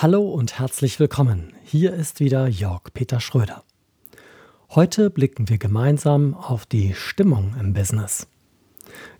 [0.00, 1.54] Hallo und herzlich willkommen.
[1.64, 3.64] Hier ist wieder Jörg Peter Schröder.
[4.70, 8.28] Heute blicken wir gemeinsam auf die Stimmung im Business.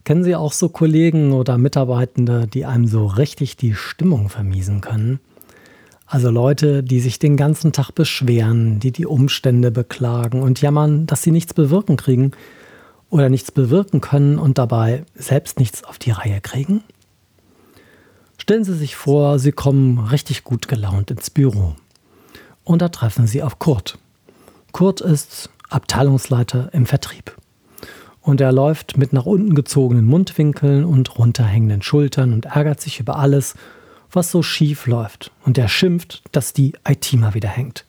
[0.05, 5.19] Kennen Sie auch so Kollegen oder Mitarbeitende, die einem so richtig die Stimmung vermiesen können?
[6.07, 11.23] Also Leute, die sich den ganzen Tag beschweren, die die Umstände beklagen und jammern, dass
[11.23, 12.31] sie nichts bewirken kriegen
[13.11, 16.85] oder nichts bewirken können und dabei selbst nichts auf die Reihe kriegen?
[18.39, 21.75] Stellen Sie sich vor, Sie kommen richtig gut gelaunt ins Büro.
[22.65, 23.99] Und da treffen Sie auf Kurt.
[24.73, 27.37] Kurt ist Abteilungsleiter im Vertrieb.
[28.23, 33.17] Und er läuft mit nach unten gezogenen Mundwinkeln und runterhängenden Schultern und ärgert sich über
[33.17, 33.55] alles,
[34.13, 35.31] was so schief läuft.
[35.45, 37.85] Und er schimpft, dass die IT mal wieder hängt.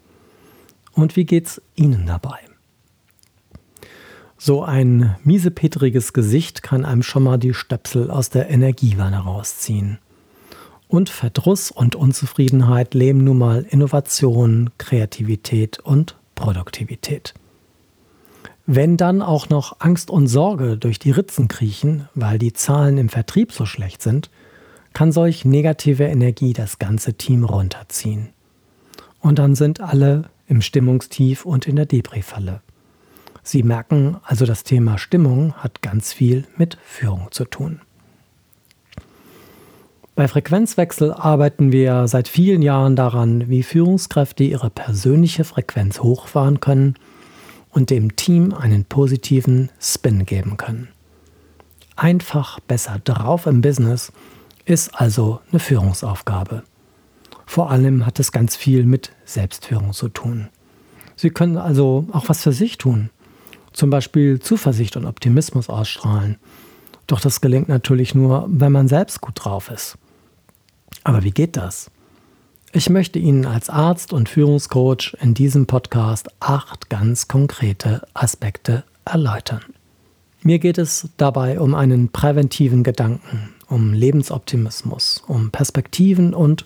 [0.94, 2.40] Und wie geht's Ihnen dabei?
[4.38, 10.00] So ein miesepetriges Gesicht kann einem schon mal die Stöpsel aus der Energiewanne rausziehen.
[10.90, 17.36] Und Verdruss und Unzufriedenheit leben nun mal Innovation, Kreativität und Produktivität.
[18.66, 23.10] Wenn dann auch noch Angst und Sorge durch die Ritzen kriechen, weil die Zahlen im
[23.10, 24.32] Vertrieb so schlecht sind,
[24.94, 28.30] kann solch negative Energie das ganze Team runterziehen.
[29.20, 32.62] Und dann sind alle im Stimmungstief und in der Depri-Falle.
[33.44, 37.82] Sie merken also, das Thema Stimmung hat ganz viel mit Führung zu tun.
[40.20, 46.96] Bei Frequenzwechsel arbeiten wir seit vielen Jahren daran, wie Führungskräfte ihre persönliche Frequenz hochfahren können
[47.70, 50.90] und dem Team einen positiven Spin geben können.
[51.96, 54.12] Einfach besser drauf im Business
[54.66, 56.64] ist also eine Führungsaufgabe.
[57.46, 60.50] Vor allem hat es ganz viel mit Selbstführung zu tun.
[61.16, 63.10] Sie können also auch was für sich tun.
[63.72, 66.36] Zum Beispiel Zuversicht und Optimismus ausstrahlen.
[67.08, 69.98] Doch das gelingt natürlich nur, wenn man selbst gut drauf ist.
[71.04, 71.92] Aber wie geht das?
[72.72, 79.62] Ich möchte Ihnen als Arzt und Führungscoach in diesem Podcast acht ganz konkrete Aspekte erläutern.
[80.44, 86.66] Mir geht es dabei um einen präventiven Gedanken, um Lebensoptimismus, um Perspektiven und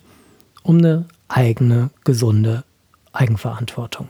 [0.61, 2.63] um eine eigene, gesunde
[3.13, 4.09] Eigenverantwortung.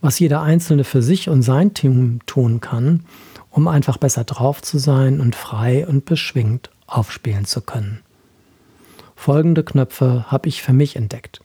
[0.00, 3.04] Was jeder Einzelne für sich und sein Team tun kann,
[3.50, 8.00] um einfach besser drauf zu sein und frei und beschwingt aufspielen zu können.
[9.20, 11.40] Folgende Knöpfe habe ich für mich entdeckt.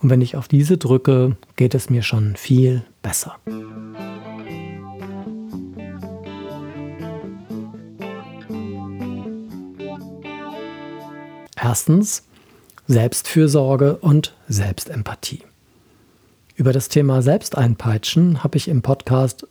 [0.00, 3.36] Und wenn ich auf diese drücke, geht es mir schon viel besser.
[11.56, 12.24] Erstens
[12.88, 15.44] Selbstfürsorge und Selbstempathie.
[16.56, 19.46] Über das Thema Selbsteinpeitschen habe ich im Podcast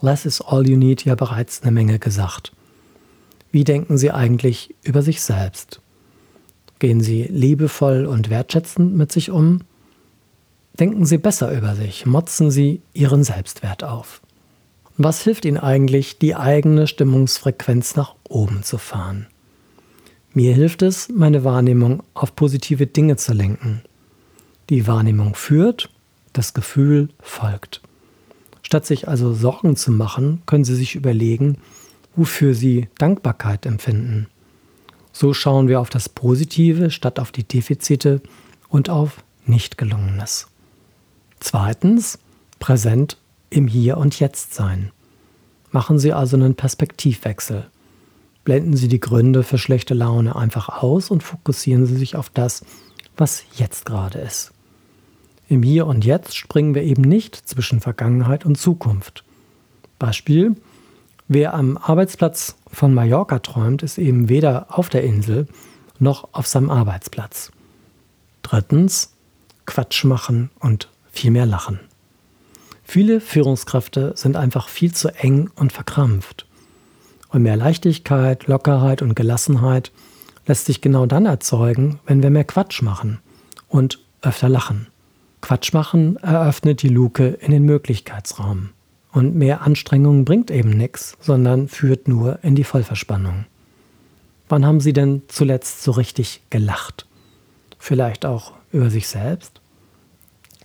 [0.00, 2.52] Less is All You Need ja bereits eine Menge gesagt.
[3.52, 5.82] Wie denken Sie eigentlich über sich selbst?
[6.80, 9.60] Gehen Sie liebevoll und wertschätzend mit sich um?
[10.78, 14.22] Denken Sie besser über sich, motzen Sie Ihren Selbstwert auf.
[14.96, 19.26] Was hilft Ihnen eigentlich, die eigene Stimmungsfrequenz nach oben zu fahren?
[20.32, 23.82] Mir hilft es, meine Wahrnehmung auf positive Dinge zu lenken.
[24.70, 25.90] Die Wahrnehmung führt,
[26.32, 27.82] das Gefühl folgt.
[28.62, 31.58] Statt sich also Sorgen zu machen, können Sie sich überlegen,
[32.16, 34.28] wofür Sie Dankbarkeit empfinden.
[35.20, 38.22] So schauen wir auf das Positive statt auf die Defizite
[38.70, 40.46] und auf Nicht-Gelungenes.
[41.40, 42.18] Zweitens,
[42.58, 43.18] präsent
[43.50, 44.92] im Hier und Jetzt sein.
[45.72, 47.66] Machen Sie also einen Perspektivwechsel.
[48.44, 52.64] Blenden Sie die Gründe für schlechte Laune einfach aus und fokussieren Sie sich auf das,
[53.18, 54.52] was jetzt gerade ist.
[55.50, 59.22] Im Hier und Jetzt springen wir eben nicht zwischen Vergangenheit und Zukunft.
[59.98, 60.56] Beispiel,
[61.28, 65.46] wer am Arbeitsplatz von Mallorca träumt, ist eben weder auf der Insel
[65.98, 67.50] noch auf seinem Arbeitsplatz.
[68.42, 69.12] Drittens,
[69.66, 71.80] Quatsch machen und viel mehr lachen.
[72.82, 76.46] Viele Führungskräfte sind einfach viel zu eng und verkrampft.
[77.28, 79.92] Und mehr Leichtigkeit, Lockerheit und Gelassenheit
[80.46, 83.20] lässt sich genau dann erzeugen, wenn wir mehr Quatsch machen
[83.68, 84.88] und öfter lachen.
[85.40, 88.70] Quatsch machen eröffnet die Luke in den Möglichkeitsraum.
[89.12, 93.46] Und mehr Anstrengung bringt eben nichts, sondern führt nur in die Vollverspannung.
[94.48, 97.06] Wann haben Sie denn zuletzt so richtig gelacht?
[97.78, 99.60] Vielleicht auch über sich selbst?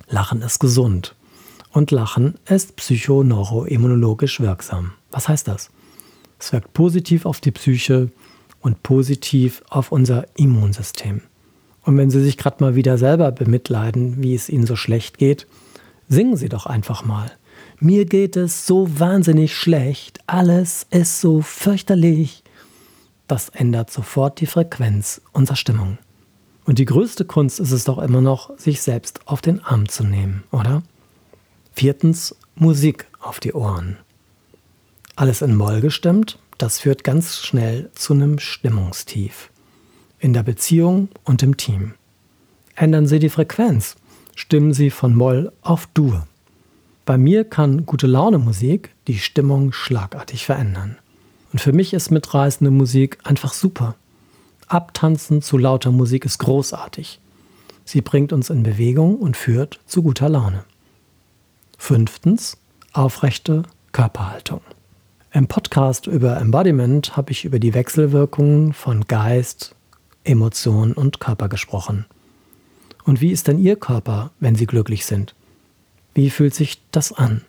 [0.07, 1.15] Lachen ist gesund.
[1.71, 4.93] Und Lachen ist psychoneuroimmunologisch wirksam.
[5.11, 5.71] Was heißt das?
[6.39, 8.11] Es wirkt positiv auf die Psyche
[8.61, 11.21] und positiv auf unser Immunsystem.
[11.83, 15.47] Und wenn Sie sich gerade mal wieder selber bemitleiden, wie es Ihnen so schlecht geht,
[16.07, 17.31] singen Sie doch einfach mal.
[17.79, 22.43] Mir geht es so wahnsinnig schlecht, alles ist so fürchterlich.
[23.27, 25.97] Das ändert sofort die Frequenz unserer Stimmung.
[26.63, 30.03] Und die größte Kunst ist es doch immer noch, sich selbst auf den Arm zu
[30.03, 30.83] nehmen, oder?
[31.73, 33.97] Viertens, Musik auf die Ohren.
[35.17, 39.49] Alles in Moll gestimmt, das führt ganz schnell zu einem Stimmungstief.
[40.19, 41.93] In der Beziehung und im Team.
[42.75, 43.95] Ändern Sie die Frequenz,
[44.33, 46.25] stimmen Sie von Moll auf Dur.
[47.05, 50.97] Bei mir kann gute Laune Musik die Stimmung schlagartig verändern.
[51.53, 53.95] Und für mich ist mitreißende Musik einfach super.
[54.67, 57.19] Abtanzen zu lauter Musik ist großartig.
[57.85, 60.63] Sie bringt uns in Bewegung und führt zu guter Laune.
[61.77, 62.57] Fünftens,
[62.91, 64.61] aufrechte Körperhaltung.
[65.31, 69.75] Im Podcast über Embodiment habe ich über die Wechselwirkungen von Geist,
[70.23, 72.05] Emotion und Körper gesprochen.
[73.03, 75.35] Und wie ist denn Ihr Körper, wenn Sie glücklich sind?
[76.15, 77.41] Wie fühlt sich das an?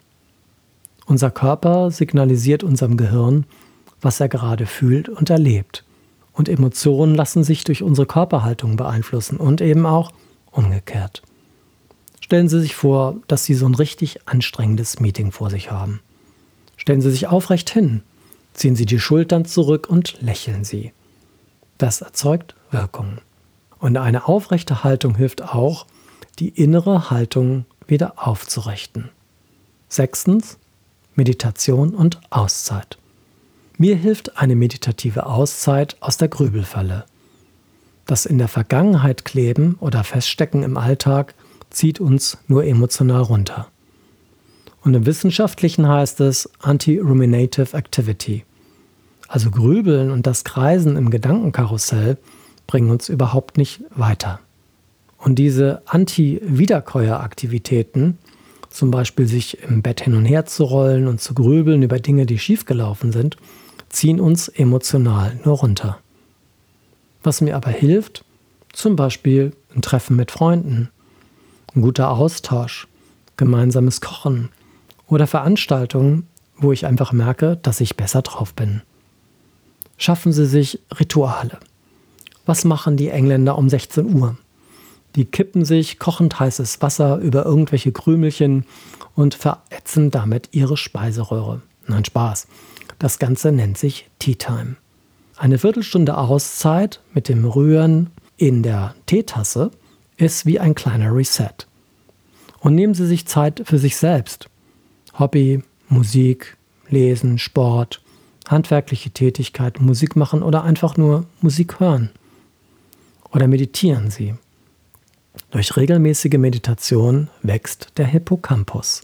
[1.06, 3.46] Unser Körper signalisiert unserem Gehirn,
[4.00, 5.84] was er gerade fühlt und erlebt.
[6.32, 10.12] Und Emotionen lassen sich durch unsere Körperhaltung beeinflussen und eben auch
[10.50, 11.22] umgekehrt.
[12.20, 16.00] Stellen Sie sich vor, dass Sie so ein richtig anstrengendes Meeting vor sich haben.
[16.76, 18.02] Stellen Sie sich aufrecht hin,
[18.52, 20.92] ziehen Sie die Schultern zurück und lächeln Sie.
[21.78, 23.19] Das erzeugt Wirkung.
[23.78, 25.86] Und eine aufrechte Haltung hilft auch,
[26.40, 29.10] die innere Haltung wieder aufzurichten.
[29.88, 30.58] Sechstens,
[31.14, 32.98] Meditation und Auszeit.
[33.78, 37.04] Mir hilft eine meditative Auszeit aus der Grübelfalle.
[38.06, 41.34] Das in der Vergangenheit kleben oder feststecken im Alltag
[41.70, 43.68] zieht uns nur emotional runter.
[44.82, 48.44] Und im Wissenschaftlichen heißt es Anti-Ruminative Activity.
[49.28, 52.18] Also Grübeln und das Kreisen im Gedankenkarussell
[52.66, 54.40] bringen uns überhaupt nicht weiter.
[55.18, 58.18] Und diese Anti-Wiederkäueraktivitäten,
[58.70, 62.24] zum Beispiel sich im Bett hin und her zu rollen und zu grübeln über Dinge,
[62.26, 63.36] die schiefgelaufen sind,
[63.88, 65.98] ziehen uns emotional nur runter.
[67.22, 68.24] Was mir aber hilft,
[68.72, 70.90] zum Beispiel ein Treffen mit Freunden,
[71.74, 72.86] ein guter Austausch,
[73.36, 74.50] gemeinsames Kochen
[75.06, 76.26] oder Veranstaltungen,
[76.58, 78.82] wo ich einfach merke, dass ich besser drauf bin.
[79.98, 81.58] Schaffen Sie sich Rituale.
[82.44, 84.36] Was machen die Engländer um 16 Uhr?
[85.16, 88.66] Die kippen sich kochend heißes Wasser über irgendwelche Krümelchen
[89.14, 91.62] und verätzen damit ihre Speiseröhre.
[91.86, 92.46] Nein, Spaß.
[92.98, 94.76] Das Ganze nennt sich Tea Time.
[95.36, 99.70] Eine Viertelstunde Auszeit mit dem Rühren in der Teetasse
[100.16, 101.66] ist wie ein kleiner Reset.
[102.60, 104.48] Und nehmen Sie sich Zeit für sich selbst.
[105.19, 106.56] Hobby, Musik,
[106.88, 108.02] Lesen, Sport,
[108.48, 112.10] handwerkliche Tätigkeit, Musik machen oder einfach nur Musik hören.
[113.30, 114.34] Oder meditieren Sie.
[115.50, 119.02] Durch regelmäßige Meditation wächst der Hippocampus.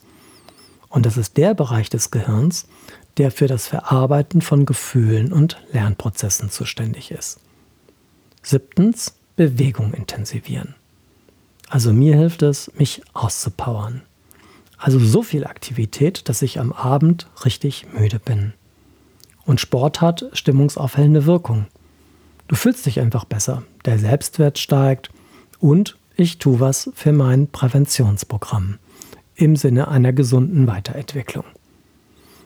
[0.88, 2.67] Und das ist der Bereich des Gehirns,
[3.17, 7.41] der für das Verarbeiten von Gefühlen und Lernprozessen zuständig ist.
[8.43, 10.74] Siebtens, Bewegung intensivieren.
[11.69, 14.03] Also mir hilft es, mich auszupowern.
[14.77, 18.53] Also so viel Aktivität, dass ich am Abend richtig müde bin.
[19.46, 21.67] Und Sport hat stimmungsaufhellende Wirkung.
[22.48, 25.10] Du fühlst dich einfach besser, der Selbstwert steigt
[25.60, 28.79] und ich tue was für mein Präventionsprogramm
[29.34, 31.44] im Sinne einer gesunden Weiterentwicklung.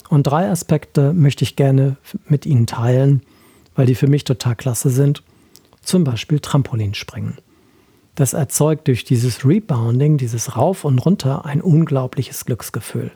[0.09, 3.23] Und drei Aspekte möchte ich gerne mit Ihnen teilen,
[3.75, 5.23] weil die für mich total klasse sind.
[5.83, 7.35] Zum Beispiel Trampolinspringen.
[8.14, 13.11] Das erzeugt durch dieses Rebounding, dieses Rauf und Runter ein unglaubliches Glücksgefühl.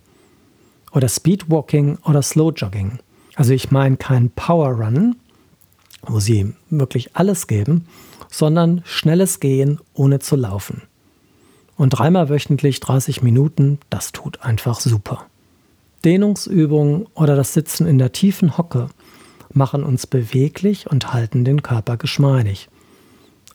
[0.93, 2.99] Oder Speedwalking oder Slowjogging.
[3.35, 5.17] Also ich meine kein Power Run,
[6.03, 7.87] wo Sie wirklich alles geben,
[8.31, 10.83] sondern schnelles Gehen ohne zu laufen.
[11.77, 15.27] Und dreimal wöchentlich 30 Minuten, das tut einfach super.
[16.05, 18.89] Dehnungsübungen oder das Sitzen in der tiefen Hocke
[19.53, 22.69] machen uns beweglich und halten den Körper geschmeidig.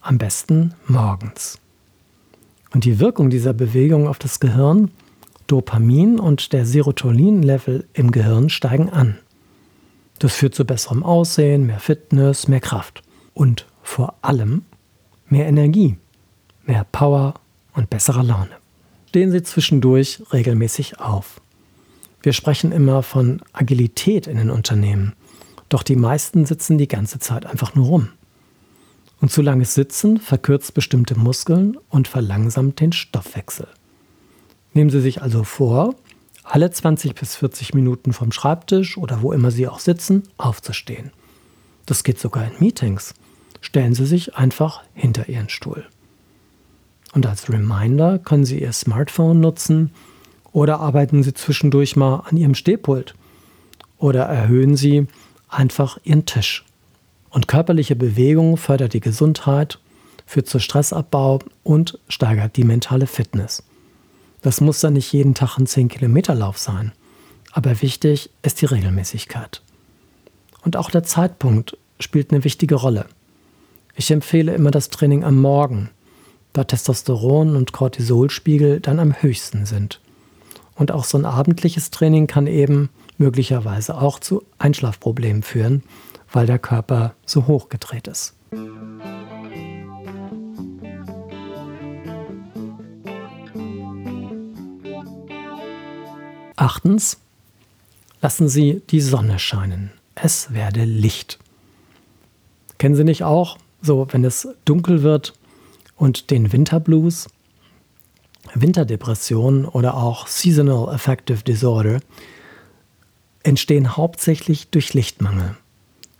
[0.01, 1.60] Am besten morgens.
[2.74, 4.91] Und die Wirkung dieser Bewegung auf das Gehirn,
[5.48, 9.17] Dopamin und der Serotonin-Level im Gehirn steigen an.
[10.20, 13.03] Das führt zu besserem Aussehen, mehr Fitness, mehr Kraft
[13.34, 14.63] und vor allem
[15.30, 15.98] mehr Energie,
[16.65, 17.36] mehr Power
[17.74, 18.50] und besserer Laune.
[19.08, 21.39] Stehen Sie zwischendurch regelmäßig auf.
[22.22, 25.13] Wir sprechen immer von Agilität in den Unternehmen.
[25.70, 28.10] Doch die meisten sitzen die ganze Zeit einfach nur rum.
[29.22, 33.68] Und zu langes Sitzen verkürzt bestimmte Muskeln und verlangsamt den Stoffwechsel.
[34.74, 35.96] Nehmen Sie sich also vor,
[36.44, 41.12] alle 20 bis 40 Minuten vom Schreibtisch oder wo immer Sie auch sitzen, aufzustehen.
[41.86, 43.13] Das geht sogar in Meetings.
[43.65, 45.88] Stellen Sie sich einfach hinter Ihren Stuhl.
[47.13, 49.89] Und als Reminder können Sie Ihr Smartphone nutzen
[50.51, 53.15] oder arbeiten Sie zwischendurch mal an Ihrem Stehpult
[53.98, 55.07] oder erhöhen Sie
[55.50, 56.63] einfach Ihren Tisch.
[57.31, 59.79] Und körperliche Bewegung fördert die Gesundheit,
[60.27, 63.63] führt zu Stressabbau und steigert die mentale Fitness.
[64.43, 66.91] Das muss dann nicht jeden Tag ein 10-Kilometer-Lauf sein.
[67.51, 69.63] Aber wichtig ist die Regelmäßigkeit.
[70.62, 73.07] Und auch der Zeitpunkt spielt eine wichtige Rolle.
[73.98, 75.90] Ich empfehle immer das Training am Morgen,
[76.52, 80.02] da Testosteron und Cortisolspiegel dann am höchsten sind.
[80.75, 85.84] Und auch so ein abendliches Training kann eben möglicherweise auch zu Einschlafproblemen führen,
[86.30, 88.34] weil der Körper so hoch gedreht ist.
[96.58, 97.20] Achtens,
[98.22, 99.92] lassen Sie die Sonne scheinen.
[100.16, 101.40] Es werde Licht.
[102.78, 105.34] Kennen Sie nicht auch, so wenn es dunkel wird
[105.96, 107.27] und den Winterblues?
[108.54, 112.00] Winterdepression oder auch Seasonal Affective Disorder
[113.44, 115.56] entstehen hauptsächlich durch Lichtmangel.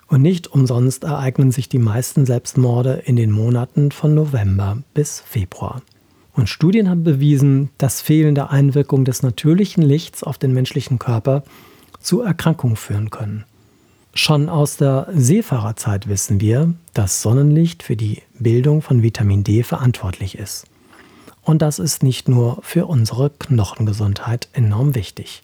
[0.08, 5.82] Und nicht umsonst ereignen sich die meisten Selbstmorde in den Monaten von November bis Februar.
[6.34, 11.44] Und Studien haben bewiesen, dass fehlende Einwirkung des natürlichen Lichts auf den menschlichen Körper
[12.00, 13.46] zu Erkrankungen führen können.
[14.18, 20.38] Schon aus der Seefahrerzeit wissen wir, dass Sonnenlicht für die Bildung von Vitamin D verantwortlich
[20.38, 20.68] ist.
[21.42, 25.44] Und das ist nicht nur für unsere Knochengesundheit enorm wichtig.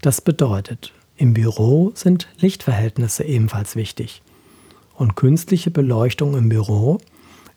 [0.00, 4.22] Das bedeutet, im Büro sind Lichtverhältnisse ebenfalls wichtig.
[4.94, 6.96] Und künstliche Beleuchtung im Büro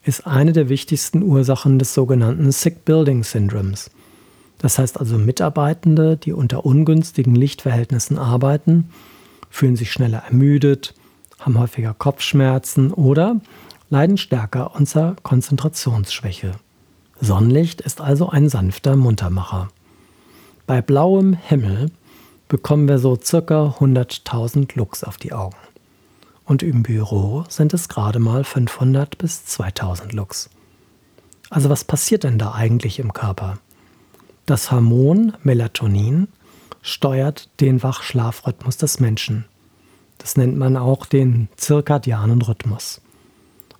[0.04, 3.90] ist eine der wichtigsten Ursachen des sogenannten Sick Building Syndroms.
[4.58, 8.90] Das heißt also Mitarbeitende, die unter ungünstigen Lichtverhältnissen arbeiten,
[9.56, 10.94] fühlen sich schneller ermüdet,
[11.40, 13.40] haben häufiger Kopfschmerzen oder
[13.88, 16.52] leiden stärker unter Konzentrationsschwäche.
[17.20, 19.68] Sonnenlicht ist also ein sanfter Muntermacher.
[20.66, 21.90] Bei blauem Himmel
[22.48, 25.56] bekommen wir so circa 100.000 Lux auf die Augen
[26.44, 30.50] und im Büro sind es gerade mal 500 bis 2000 Lux.
[31.48, 33.58] Also was passiert denn da eigentlich im Körper?
[34.44, 36.28] Das Hormon Melatonin
[36.86, 39.44] steuert den Wachschlafrhythmus des Menschen.
[40.18, 43.00] Das nennt man auch den zirkadianen Rhythmus.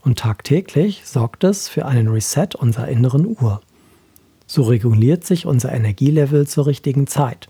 [0.02, 3.60] Und tagtäglich sorgt es für einen Reset unserer inneren Uhr.
[4.46, 7.48] So reguliert sich unser Energielevel zur richtigen Zeit.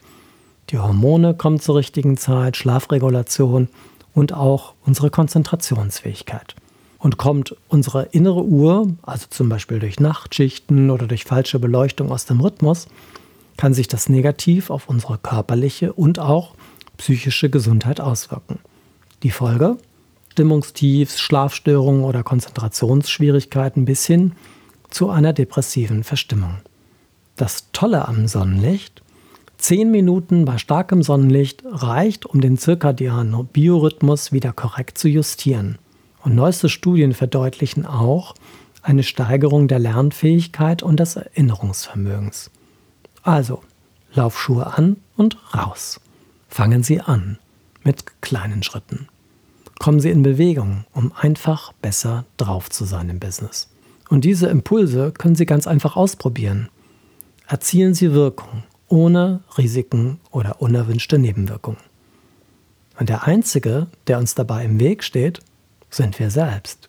[0.71, 3.69] Die Hormone kommen zur richtigen Zeit, Schlafregulation
[4.15, 6.55] und auch unsere Konzentrationsfähigkeit.
[6.99, 12.25] Und kommt unsere innere Uhr, also zum Beispiel durch Nachtschichten oder durch falsche Beleuchtung aus
[12.25, 12.89] dem Rhythmus,
[13.57, 16.55] kann sich das negativ auf unsere körperliche und auch
[16.97, 18.59] psychische Gesundheit auswirken.
[19.23, 19.79] Die Folge?
[20.33, 24.33] Stimmungstiefs, Schlafstörungen oder Konzentrationsschwierigkeiten bis hin
[24.91, 26.59] zu einer depressiven Verstimmung.
[27.37, 29.03] Das Tolle am Sonnenlicht,
[29.59, 35.79] Zehn Minuten bei starkem Sonnenlicht reicht, um den zirkadianen Biorhythmus wieder korrekt zu justieren.
[36.23, 38.35] Und neueste Studien verdeutlichen auch
[38.83, 42.51] eine Steigerung der Lernfähigkeit und des Erinnerungsvermögens.
[43.27, 43.65] Also,
[44.15, 46.01] Laufschuhe an und raus.
[46.49, 47.39] Fangen Sie an
[47.83, 49.09] mit kleinen Schritten.
[49.81, 53.69] Kommen Sie in Bewegung, um einfach besser drauf zu sein im Business.
[54.09, 56.69] Und diese Impulse können Sie ganz einfach ausprobieren.
[57.49, 61.81] Erzielen Sie Wirkung ohne Risiken oder unerwünschte Nebenwirkungen.
[62.97, 65.41] Und der Einzige, der uns dabei im Weg steht,
[65.91, 66.89] sind wir selbst.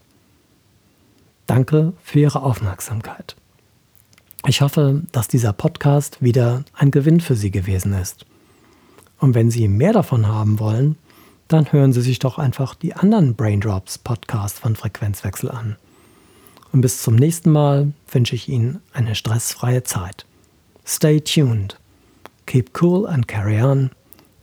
[1.48, 3.37] Danke für Ihre Aufmerksamkeit.
[4.48, 8.26] Ich hoffe, dass dieser Podcast wieder ein Gewinn für Sie gewesen ist.
[9.20, 10.96] Und wenn Sie mehr davon haben wollen,
[11.50, 15.76] dann hören Sie sich doch einfach die anderen Braindrops Podcasts von Frequenzwechsel an.
[16.72, 20.26] Und bis zum nächsten Mal wünsche ich Ihnen eine stressfreie Zeit.
[20.86, 21.78] Stay tuned.
[22.46, 23.90] Keep cool and carry on.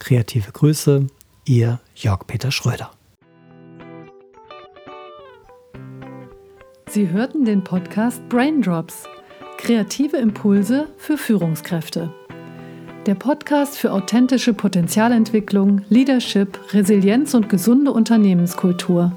[0.01, 1.07] Kreative Grüße,
[1.47, 2.91] Ihr Jörg-Peter Schröder.
[6.91, 9.05] Sie hörten den Podcast Braindrops.
[9.65, 12.11] Kreative Impulse für Führungskräfte.
[13.07, 19.13] Der Podcast für authentische Potenzialentwicklung, Leadership, Resilienz und gesunde Unternehmenskultur.